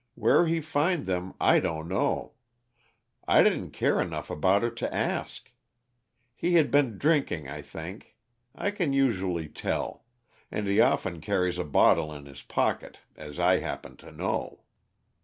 Where 0.15 0.47
he 0.47 0.61
found 0.61 1.05
them 1.05 1.35
I 1.39 1.59
don't 1.59 1.87
know 1.87 2.33
I 3.27 3.43
didn't 3.43 3.69
care 3.69 4.01
enough 4.01 4.31
about 4.31 4.63
it 4.63 4.75
to 4.77 4.91
ask. 4.91 5.51
He 6.33 6.55
had 6.55 6.71
been 6.71 6.97
drinking, 6.97 7.47
I 7.47 7.61
think; 7.61 8.15
I 8.55 8.71
can 8.71 8.93
usually 8.93 9.47
tell 9.47 10.03
and 10.49 10.65
he 10.65 10.81
often 10.81 11.21
carries 11.21 11.59
a 11.59 11.63
bottle 11.63 12.11
in 12.11 12.25
his 12.25 12.41
pocket, 12.41 13.01
as 13.15 13.37
I 13.37 13.59
happen 13.59 13.95
to 13.97 14.11
know. 14.11 14.63